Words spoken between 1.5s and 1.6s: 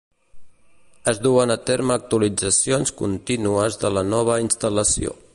a